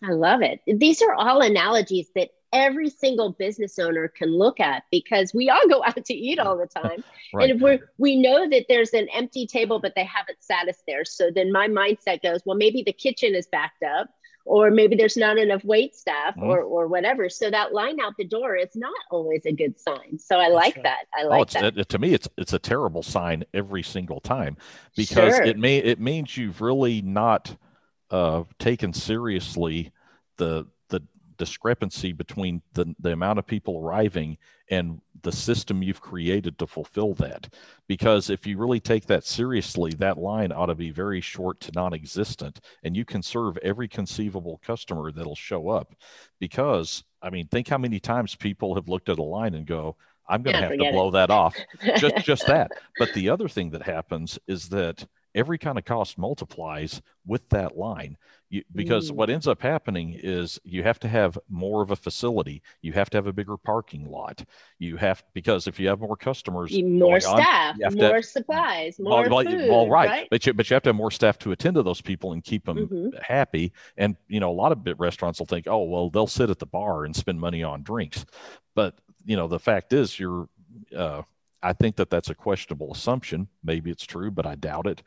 [0.03, 4.85] i love it these are all analogies that every single business owner can look at
[4.91, 7.03] because we all go out to eat all the time.
[7.35, 7.51] right.
[7.51, 10.83] And if we we know that there's an empty table, but they haven't sat us
[10.87, 11.05] there.
[11.05, 14.09] So then my mindset goes, well, maybe the kitchen is backed up,
[14.45, 16.45] or maybe there's not enough wait staff mm-hmm.
[16.45, 17.29] or or whatever.
[17.29, 20.19] So that line out the door is not always a good sign.
[20.19, 20.85] So I like right.
[20.85, 21.05] that.
[21.17, 21.79] I like oh, that.
[21.79, 24.57] It, to me, it's it's a terrible sign every single time
[24.97, 25.45] because sure.
[25.45, 27.57] it may it means you've really not
[28.13, 29.91] uh, taken seriously
[30.37, 31.03] the the
[31.39, 34.37] discrepancy between the, the amount of people arriving
[34.71, 37.53] and the system you've created to fulfill that.
[37.89, 41.73] Because if you really take that seriously, that line ought to be very short to
[41.75, 45.95] non existent, and you can serve every conceivable customer that'll show up.
[46.39, 49.97] Because, I mean, think how many times people have looked at a line and go,
[50.29, 51.13] I'm going to yeah, have to blow it.
[51.13, 51.57] that off.
[51.99, 52.71] just, just that.
[52.99, 57.77] But the other thing that happens is that every kind of cost multiplies with that
[57.77, 58.17] line.
[58.51, 59.15] You, because mm.
[59.15, 62.63] what ends up happening is you have to have more of a facility.
[62.83, 64.45] You have to have a bigger parking lot.
[64.79, 69.27] You have because if you have more customers more staff on, more have, supplies more
[69.27, 71.53] well, food, well right, right, But, you, but you have to have more staff to
[71.53, 73.09] attend to those people and keep them mm-hmm.
[73.23, 73.73] happy.
[73.97, 76.59] And you know a lot of bit restaurants will think oh well they'll sit at
[76.59, 78.27] the bar and spend money on drinks.
[78.75, 80.47] But you know the fact is you're
[80.95, 81.23] uh,
[81.63, 83.49] I think that that's a questionable assumption.
[83.63, 85.03] Maybe it's true, but I doubt it.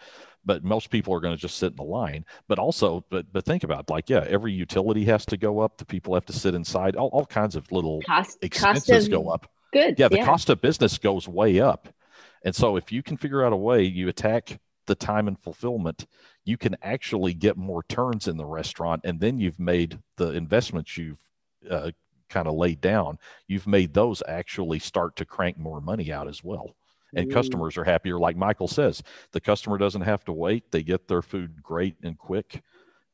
[0.46, 2.26] But most people are going to just sit in the line.
[2.48, 5.78] But also, but but think about it, like yeah, every utility has to go up.
[5.78, 6.96] The people have to sit inside.
[6.96, 9.50] All, all kinds of little cost, expenses cost go up.
[9.74, 9.96] Good.
[9.98, 10.26] Yeah, the yeah.
[10.26, 11.90] cost of business goes way up.
[12.44, 16.06] And so if you can figure out a way, you attack the time and fulfillment,
[16.46, 20.96] you can actually get more turns in the restaurant, and then you've made the investments
[20.96, 21.18] you've
[21.70, 21.92] uh,
[22.30, 26.44] kind of laid down, you've made those actually start to crank more money out as
[26.44, 26.76] well.
[27.16, 27.34] And mm.
[27.34, 28.20] customers are happier.
[28.20, 30.72] Like Michael says, the customer doesn't have to wait.
[30.72, 32.62] They get their food great and quick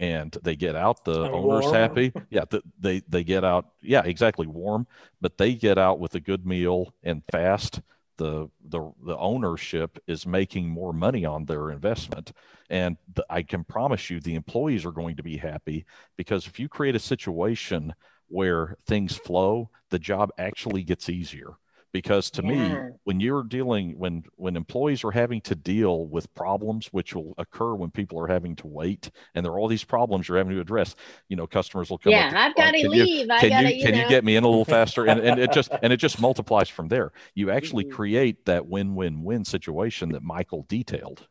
[0.02, 1.76] and they get out the and owner's warm.
[1.76, 4.86] happy yeah the, they they get out yeah exactly warm
[5.22, 7.82] but they get out with a good meal and fast
[8.18, 12.34] the the the ownership is making more money on their investment
[12.70, 15.86] and the, i can promise you the employees are going to be happy
[16.18, 17.94] because if you create a situation
[18.32, 21.58] where things flow the job actually gets easier
[21.92, 22.50] because to yeah.
[22.50, 27.34] me when you're dealing when when employees are having to deal with problems which will
[27.38, 30.54] occur when people are having to wait and there are all these problems you're having
[30.54, 30.96] to address
[31.28, 33.86] you know customers will come yeah i've got to leave you, I can you, you
[33.86, 34.04] can know.
[34.04, 36.70] you get me in a little faster and, and it just and it just multiplies
[36.70, 37.96] from there you actually mm-hmm.
[37.96, 41.28] create that win-win-win situation that michael detailed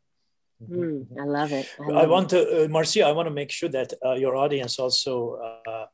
[0.62, 2.44] mm, i love it i, love I want it.
[2.44, 5.86] to uh, marcia i want to make sure that uh, your audience also uh,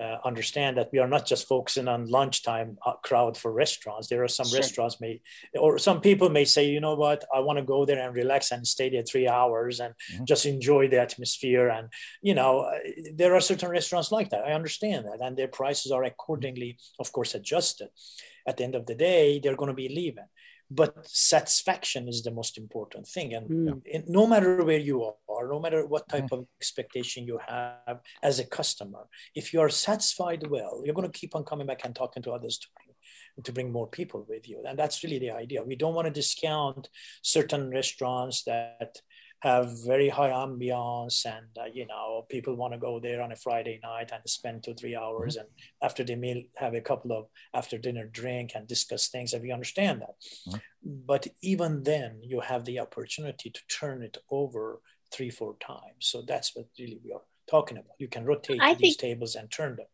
[0.00, 4.08] uh, understand that we are not just focusing on lunchtime uh, crowd for restaurants.
[4.08, 4.58] There are some sure.
[4.58, 5.20] restaurants may,
[5.54, 8.50] or some people may say, you know what, I want to go there and relax
[8.50, 10.24] and stay there three hours and mm-hmm.
[10.24, 11.68] just enjoy the atmosphere.
[11.68, 11.88] And
[12.22, 12.78] you know, uh,
[13.14, 14.44] there are certain restaurants like that.
[14.44, 17.88] I understand that, and their prices are accordingly, of course, adjusted.
[18.46, 20.26] At the end of the day, they're going to be leaving
[20.70, 24.08] but satisfaction is the most important thing and mm.
[24.08, 26.38] no matter where you are no matter what type mm.
[26.38, 31.18] of expectation you have as a customer if you are satisfied well you're going to
[31.18, 32.94] keep on coming back and talking to others to bring
[33.42, 36.12] to bring more people with you and that's really the idea we don't want to
[36.12, 36.88] discount
[37.22, 39.00] certain restaurants that
[39.44, 43.36] have very high ambiance and uh, you know people want to go there on a
[43.36, 45.40] friday night and spend two three hours mm-hmm.
[45.40, 45.48] and
[45.82, 49.52] after the meal have a couple of after dinner drink and discuss things and we
[49.52, 50.14] understand that
[50.48, 50.58] mm-hmm.
[51.06, 54.80] but even then you have the opportunity to turn it over
[55.12, 58.72] three four times so that's what really we are talking about you can rotate I
[58.72, 59.86] these think, tables and turn them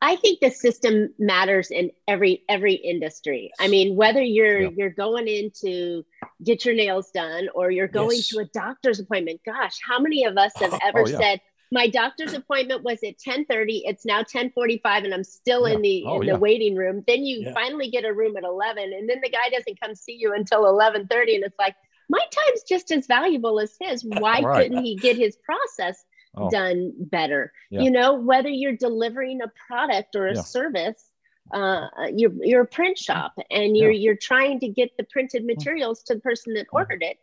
[0.00, 3.52] I think the system matters in every every industry.
[3.58, 4.68] I mean, whether you're yeah.
[4.76, 6.04] you're going in to
[6.42, 8.28] get your nails done or you're going yes.
[8.28, 9.40] to a doctor's appointment.
[9.46, 11.18] Gosh, how many of us have oh, ever oh, yeah.
[11.18, 11.40] said
[11.72, 15.74] my doctor's appointment was at 10:30, it's now 10:45 and I'm still yeah.
[15.74, 17.02] in the oh, in the waiting room.
[17.06, 20.16] Then you finally get a room at 11 and then the guy doesn't come see
[20.18, 21.74] you until 11:30 and it's like
[22.08, 24.04] my time's just as valuable as his.
[24.04, 24.62] Why right.
[24.62, 26.04] couldn't he get his process
[26.36, 26.50] oh.
[26.50, 27.52] done better.
[27.70, 27.82] Yeah.
[27.82, 30.42] You know, whether you're delivering a product or a yeah.
[30.42, 31.10] service,
[31.52, 34.00] uh, you're you're a print shop and you're yeah.
[34.00, 37.18] you're trying to get the printed materials to the person that ordered it.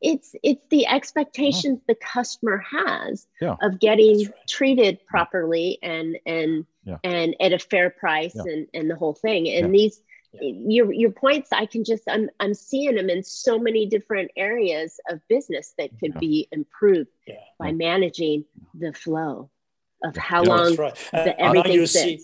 [0.00, 4.48] It's it's the expectations the customer has of getting right.
[4.48, 6.66] treated properly and and
[7.04, 9.48] and at a fair price and and the whole thing.
[9.48, 10.00] And these
[10.32, 15.00] your your points i can just i'm i'm seeing them in so many different areas
[15.10, 16.20] of business that could yeah.
[16.20, 17.34] be improved yeah.
[17.58, 19.50] by managing the flow
[20.04, 20.94] of how yeah, long right.
[21.12, 21.92] the, everything sits.
[21.92, 22.20] See,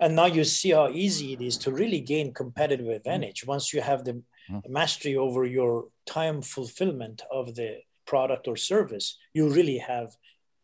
[0.00, 3.48] and now you see how easy it is to really gain competitive advantage mm.
[3.48, 4.68] once you have the mm.
[4.68, 10.14] mastery over your time fulfillment of the product or service you really have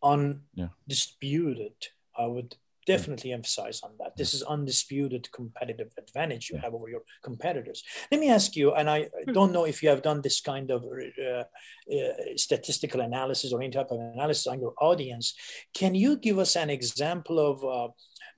[0.02, 1.74] undisputed
[2.16, 4.16] i would definitely emphasize on that.
[4.16, 7.82] This is undisputed competitive advantage you have over your competitors.
[8.10, 9.32] Let me ask you, and I hmm.
[9.32, 11.44] don't know if you have done this kind of uh,
[11.94, 15.34] uh, statistical analysis or any type of analysis on your audience.
[15.74, 17.88] Can you give us an example of uh,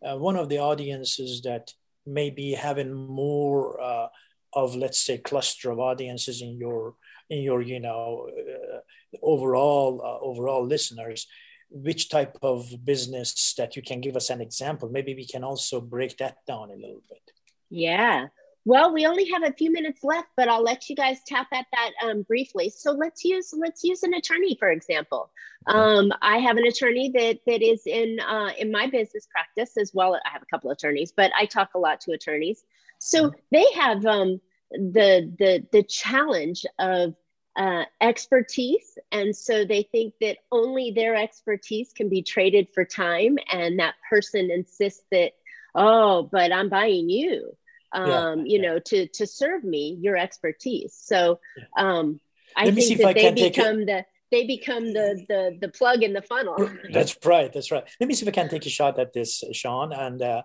[0.06, 1.72] uh one of the audiences that
[2.06, 4.08] may be having more uh,
[4.52, 6.94] of, let's say, cluster of audiences in your
[7.30, 8.78] in your you know uh,
[9.22, 11.26] overall overall listeners
[11.74, 14.88] which type of business that you can give us an example?
[14.88, 17.32] Maybe we can also break that down a little bit.
[17.68, 18.28] Yeah.
[18.64, 21.66] Well we only have a few minutes left but i'll let you guys tap at
[21.72, 22.70] that um, briefly.
[22.70, 25.30] So let's use let's use an attorney for example.
[25.66, 29.92] Um, i have an attorney that that is in uh, in my business practice as
[29.92, 30.14] well.
[30.14, 32.64] I have a couple of attorneys but i talk a lot to attorneys.
[33.00, 33.38] So mm-hmm.
[33.50, 37.14] they have um, the the the challenge of
[37.56, 38.98] uh, expertise.
[39.12, 43.38] And so they think that only their expertise can be traded for time.
[43.52, 45.32] And that person insists that,
[45.74, 47.56] oh, but I'm buying you,
[47.92, 48.44] um, yeah.
[48.44, 50.98] you know, to, to serve me your expertise.
[51.00, 51.38] So
[51.76, 52.20] um,
[52.56, 56.22] I think that I they become the, they become the, the the plug in the
[56.22, 56.68] funnel.
[56.92, 57.52] That's right.
[57.52, 57.84] That's right.
[58.00, 59.92] Let me see if I can take a shot at this, Sean.
[59.92, 60.42] And uh,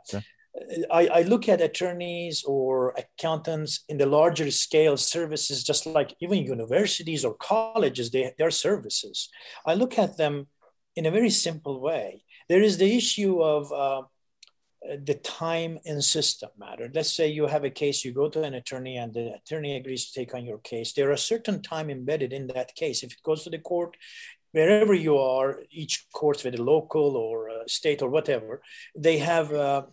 [0.91, 6.43] I, I, look at attorneys or accountants in the larger scale services, just like even
[6.43, 9.29] universities or colleges, they, their services.
[9.65, 10.47] I look at them
[10.95, 12.23] in a very simple way.
[12.49, 14.07] There is the issue of uh,
[15.05, 16.89] the time and system matter.
[16.93, 20.09] Let's say you have a case, you go to an attorney, and the attorney agrees
[20.09, 20.93] to take on your case.
[20.93, 23.03] There are certain time embedded in that case.
[23.03, 23.95] If it goes to the court,
[24.51, 28.61] wherever you are, each court, whether local or uh, state or whatever,
[28.95, 29.53] they have.
[29.53, 29.83] Uh,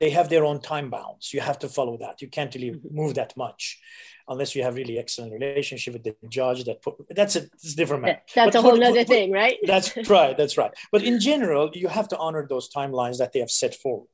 [0.00, 1.32] they have their own time bounds.
[1.32, 2.22] You have to follow that.
[2.22, 2.94] You can't really mm-hmm.
[2.94, 3.80] move that much
[4.28, 7.76] unless you have really excellent relationship with the judge that put, that's a, that's a
[7.76, 8.22] different matter.
[8.34, 9.56] That's but a whole other thing, right?
[9.66, 10.36] that's right.
[10.36, 10.72] That's right.
[10.90, 14.08] But in general, you have to honor those timelines that they have set forward.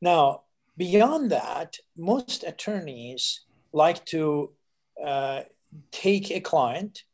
[0.00, 0.42] Now,
[0.76, 3.40] beyond that, most attorneys
[3.72, 4.52] like to
[5.02, 5.42] uh,
[5.92, 7.04] take a client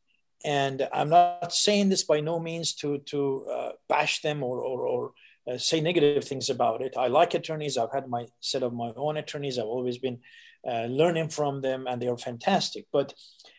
[0.44, 4.86] and I'm not saying this by no means to to uh, bash them or or,
[4.86, 5.12] or
[5.51, 6.94] uh, say negative things about it.
[6.96, 7.76] I like attorneys.
[7.76, 9.59] I've had my set of my own attorneys.
[9.59, 10.20] I've always been
[10.66, 12.86] uh, learning from them, and they are fantastic.
[12.92, 13.14] But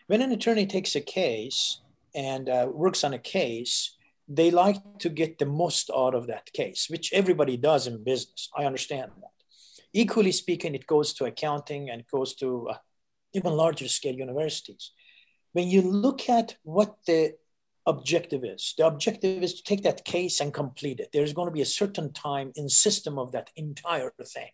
[0.07, 1.81] when an attorney takes a case
[2.13, 6.51] and uh, works on a case, they like to get the most out of that
[6.53, 8.49] case, which everybody does in business.
[8.55, 9.31] I understand that.
[9.93, 12.77] Equally speaking, it goes to accounting and goes to uh,
[13.33, 14.91] even larger scale universities.
[15.53, 17.33] When you look at what the
[17.85, 21.09] objective is, the objective is to take that case and complete it.
[21.11, 24.51] There's going to be a certain time in system of that entire thing.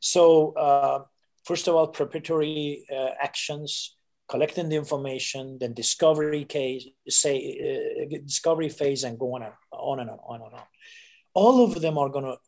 [0.00, 1.04] So uh,
[1.44, 3.96] first of all, preparatory uh, actions,
[4.28, 10.00] collecting the information, then discovery case, say uh, discovery phase, and go on and on
[10.00, 10.66] and on, on and on.
[11.34, 12.38] All of them are going to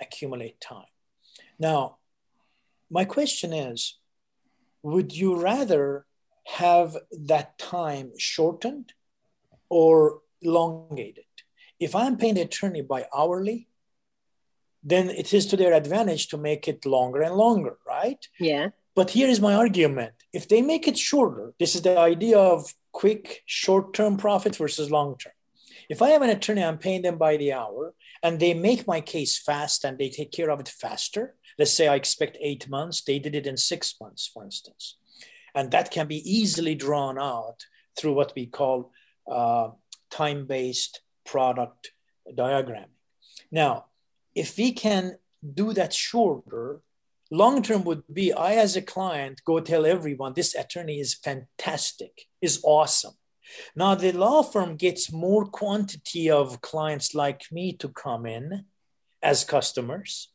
[0.00, 0.86] accumulate time.
[1.58, 1.98] Now,
[2.90, 3.98] my question is,
[4.82, 6.06] would you rather
[6.46, 8.92] have that time shortened
[9.68, 11.24] or elongated?
[11.78, 13.68] If I'm paying the attorney by hourly,
[14.82, 18.26] then it is to their advantage to make it longer and longer, right?
[18.38, 18.68] Yeah.
[18.94, 20.12] But here is my argument.
[20.32, 24.90] If they make it shorter, this is the idea of quick short term profit versus
[24.90, 25.32] long term.
[25.88, 29.00] If I have an attorney, I'm paying them by the hour and they make my
[29.00, 31.34] case fast and they take care of it faster.
[31.58, 34.96] Let's say I expect eight months, they did it in six months, for instance.
[35.54, 37.66] And that can be easily drawn out
[37.98, 38.92] through what we call
[39.30, 39.70] uh,
[40.10, 41.92] time based product
[42.32, 42.96] diagramming.
[43.50, 43.86] Now,
[44.34, 45.16] if we can
[45.54, 46.80] do that shorter,
[47.30, 52.26] long term would be I, as a client, go tell everyone this attorney is fantastic,
[52.40, 53.14] is awesome.
[53.74, 58.64] Now, the law firm gets more quantity of clients like me to come in
[59.22, 60.30] as customers.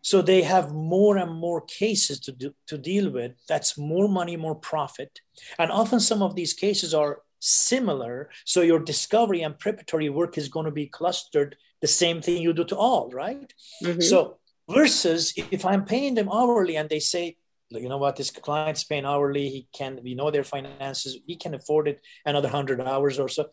[0.00, 3.32] So they have more and more cases to, do, to deal with.
[3.48, 5.20] That's more money, more profit.
[5.58, 8.30] And often some of these cases are similar.
[8.44, 12.52] So your discovery and preparatory work is going to be clustered the same thing you
[12.52, 13.52] do to all, right?
[13.82, 14.00] mm-hmm.
[14.00, 14.38] So
[14.70, 17.36] versus if I'm paying them hourly and they say,
[17.70, 21.54] you know what, this client's paying hourly, he can, we know their finances, he can
[21.54, 23.48] afford it another hundred hours or so,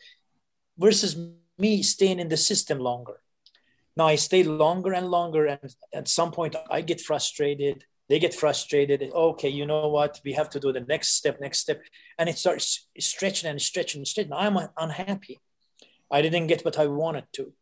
[0.77, 1.17] versus
[1.57, 3.21] me staying in the system longer.
[3.97, 7.85] Now I stay longer and longer, and at some point I get frustrated.
[8.09, 9.03] They get frustrated.
[9.13, 10.19] Okay, you know what?
[10.25, 11.81] We have to do the next step, next step,
[12.17, 14.33] and it starts stretching and stretching and stretching.
[14.33, 15.39] I'm unhappy.
[16.11, 17.53] I didn't get what I wanted to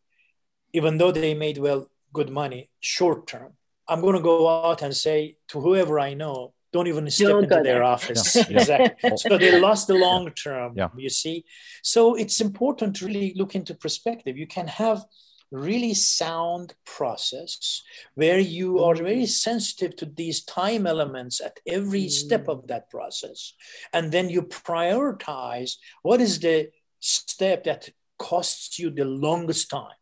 [0.73, 3.53] even though they made well good money short term.
[3.87, 7.43] I'm going to go out and say to whoever I know, don't even step don't
[7.45, 7.83] into their there.
[7.83, 8.35] office.
[8.35, 8.43] Yeah.
[8.49, 9.11] exactly.
[9.17, 10.73] so they lost the long term.
[10.75, 10.89] Yeah.
[10.97, 11.45] You see,
[11.81, 14.37] so it's important to really look into perspective.
[14.37, 15.05] You can have
[15.51, 17.81] really sound process
[18.15, 23.53] where you are very sensitive to these time elements at every step of that process
[23.93, 26.69] and then you prioritize what is the
[26.99, 29.97] step that costs you the longest time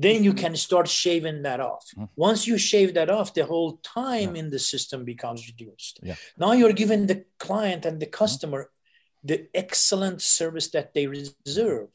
[0.00, 0.44] then you mm-hmm.
[0.44, 1.84] can start shaving that off.
[1.96, 2.04] Mm-hmm.
[2.14, 4.42] Once you shave that off, the whole time yeah.
[4.42, 5.98] in the system becomes reduced.
[6.04, 6.14] Yeah.
[6.38, 8.12] Now you're giving the client and the mm-hmm.
[8.12, 8.70] customer
[9.24, 11.06] the excellent service that they
[11.44, 11.88] deserve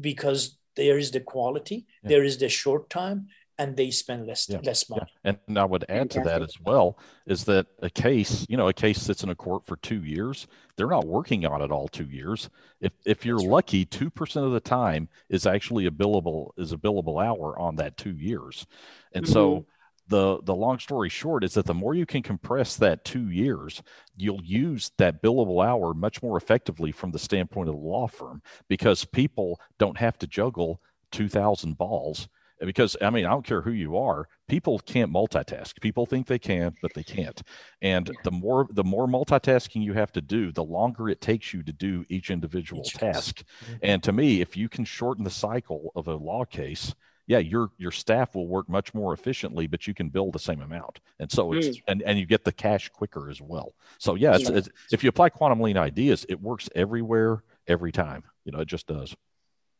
[0.00, 2.08] because there is the quality, yeah.
[2.10, 4.58] there is the short time, and they spend less yeah.
[4.62, 5.06] less money.
[5.24, 5.32] Yeah.
[5.46, 8.72] And I would add to that as well is that a case, you know, a
[8.72, 10.46] case sits in a court for two years.
[10.76, 12.50] They're not working on it all two years.
[12.80, 16.72] If if you're That's lucky, two percent of the time is actually a billable is
[16.72, 18.66] a billable hour on that two years.
[19.14, 19.32] And mm-hmm.
[19.32, 19.66] so
[20.08, 23.82] the the long story short is that the more you can compress that two years,
[24.16, 28.42] you'll use that billable hour much more effectively from the standpoint of the law firm
[28.68, 30.80] because people don't have to juggle
[31.10, 32.28] two thousand balls
[32.60, 35.80] because I mean, I don't care who you are, people can't multitask.
[35.80, 37.42] People think they can, but they can't.
[37.82, 41.62] And the more the more multitasking you have to do, the longer it takes you
[41.62, 43.42] to do each individual each task.
[43.64, 43.74] Mm-hmm.
[43.82, 46.94] And to me, if you can shorten the cycle of a law case,
[47.26, 50.60] yeah, your your staff will work much more efficiently, but you can bill the same
[50.60, 51.82] amount, and so it's mm.
[51.88, 53.74] and and you get the cash quicker as well.
[53.98, 58.24] So yeah, it's, it's, if you apply quantum lean ideas, it works everywhere, every time.
[58.44, 59.14] You know, it just does.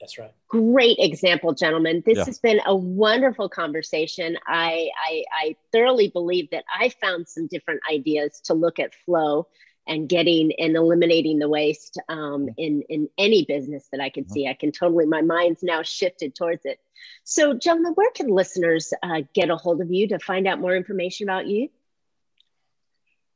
[0.00, 0.32] That's right.
[0.48, 2.02] Great example, gentlemen.
[2.04, 2.24] This yeah.
[2.26, 4.36] has been a wonderful conversation.
[4.46, 9.46] I, I, I thoroughly believe that I found some different ideas to look at flow
[9.86, 12.48] and getting and eliminating the waste um, mm-hmm.
[12.58, 14.32] in in any business that I can mm-hmm.
[14.32, 14.48] see.
[14.48, 16.78] I can totally my mind's now shifted towards it.
[17.24, 20.76] So, gentlemen, where can listeners uh, get a hold of you to find out more
[20.76, 21.68] information about you?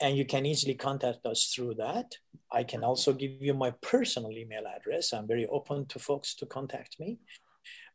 [0.00, 2.16] and you can easily contact us through that.
[2.52, 5.12] I can also give you my personal email address.
[5.12, 7.18] I'm very open to folks to contact me.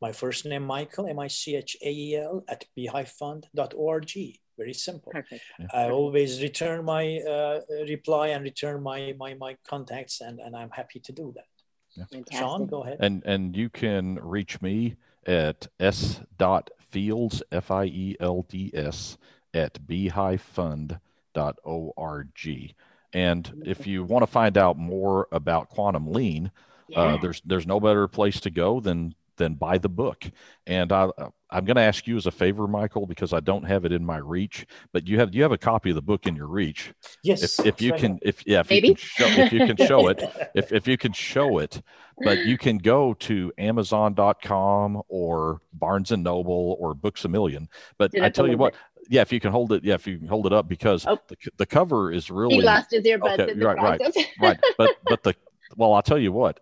[0.01, 4.11] My first name, Michael, M I C H A E L, at beehivefund.org.
[4.57, 5.11] Very simple.
[5.11, 5.41] Perfect.
[5.73, 10.69] I always return my uh, reply and return my, my, my contacts, and, and I'm
[10.69, 11.45] happy to do that.
[12.11, 12.21] Yeah.
[12.31, 12.97] Sean, go ahead.
[12.99, 14.95] And, and you can reach me
[15.25, 16.21] at s.
[16.89, 19.17] Fields, F I E L D S,
[19.53, 20.99] at beehivefund.org
[21.65, 22.75] org.
[23.13, 26.51] And if you want to find out more about quantum lean,
[26.95, 27.01] uh, yeah.
[27.01, 30.23] uh, there's there's no better place to go than than buy the book.
[30.67, 31.09] And I,
[31.49, 34.05] I'm going to ask you as a favor, Michael, because I don't have it in
[34.05, 34.65] my reach.
[34.93, 36.93] But you have you have a copy of the book in your reach.
[37.23, 37.59] Yes.
[37.59, 38.89] If, if you can, if yeah, if Maybe?
[38.89, 40.23] you can show, if you can show it,
[40.55, 41.81] if if you can show it,
[42.23, 47.67] but you can go to Amazon.com or Barnes and Noble or Books a Million.
[47.97, 48.75] But Did I tell you what,
[49.09, 51.17] yeah, if you can hold it, yeah, if you can hold it up because oh.
[51.27, 54.15] the, the cover is really he lost his earbuds okay, right, process.
[54.15, 54.59] right, right.
[54.77, 55.35] But but the
[55.75, 56.59] well, I'll tell you what,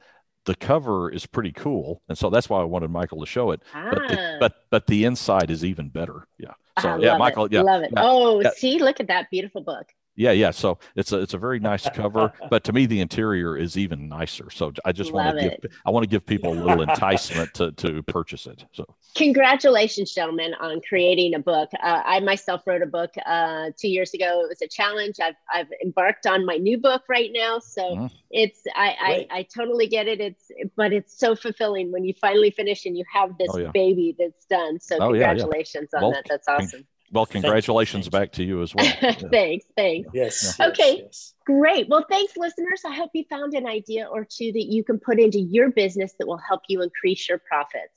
[0.49, 3.61] the cover is pretty cool, and so that's why I wanted Michael to show it.
[3.71, 3.91] Ah.
[3.93, 4.37] But the, ah.
[4.39, 6.25] but but the inside is even better.
[6.39, 6.53] Yeah.
[6.79, 7.45] So I yeah, Michael.
[7.45, 7.51] It.
[7.51, 7.61] Yeah.
[7.61, 7.93] Love it.
[7.97, 8.49] oh, yeah.
[8.55, 9.85] see, look at that beautiful book
[10.19, 13.57] yeah yeah so it's a it's a very nice cover but to me the interior
[13.57, 16.59] is even nicer so i just want to give i want to give people a
[16.59, 18.85] little enticement to to purchase it so.
[19.15, 21.69] Congratulations gentlemen on creating a book.
[21.81, 24.41] Uh, i myself wrote a book uh, two years ago.
[24.43, 25.15] It was a challenge.
[25.21, 28.05] I've, I've embarked on my new book right now so mm-hmm.
[28.29, 30.21] it's I, I, I totally get it.
[30.21, 33.71] It's but it's so fulfilling when you finally finish and you have this oh, yeah.
[33.71, 36.05] baby that's done so oh, congratulations yeah, yeah.
[36.05, 36.25] on well, that.
[36.29, 38.11] that's awesome well, congratulations you.
[38.11, 38.85] back to you as well.
[39.31, 39.65] thanks.
[39.75, 40.09] Thanks.
[40.13, 40.59] Yes.
[40.59, 41.01] Okay.
[41.03, 41.33] Yes.
[41.45, 41.89] Great.
[41.89, 42.81] Well, thanks, listeners.
[42.85, 46.13] I hope you found an idea or two that you can put into your business
[46.19, 47.93] that will help you increase your profits.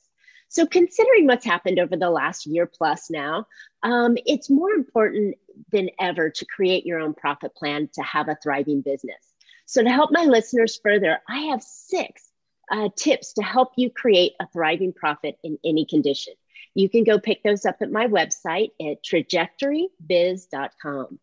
[0.48, 3.46] So, considering what's happened over the last year plus now,
[3.82, 5.36] um, it's more important
[5.70, 9.32] than ever to create your own profit plan to have a thriving business.
[9.66, 12.28] So, to help my listeners further, I have six
[12.70, 16.34] uh, tips to help you create a thriving profit in any condition.
[16.74, 21.18] You can go pick those up at my website at trajectorybiz.com.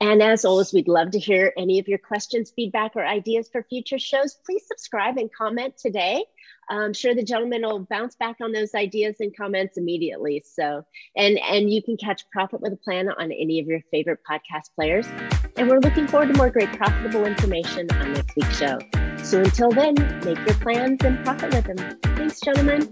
[0.00, 3.64] And as always, we'd love to hear any of your questions, feedback, or ideas for
[3.64, 4.36] future shows.
[4.46, 6.24] Please subscribe and comment today.
[6.70, 10.44] I'm sure the gentleman will bounce back on those ideas and comments immediately.
[10.46, 10.84] So,
[11.16, 14.72] and and you can catch Profit with a Plan on any of your favorite podcast
[14.76, 15.08] players.
[15.56, 18.78] And we're looking forward to more great profitable information on next week's show.
[19.24, 21.98] So until then, make your plans and profit with them.
[22.16, 22.82] Thanks, gentlemen.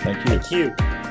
[0.00, 0.26] Thank you.
[0.38, 1.05] Thank you.